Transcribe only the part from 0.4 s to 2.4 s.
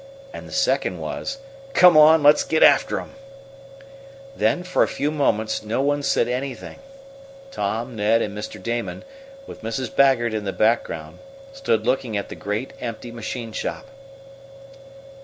the second was: "Come on,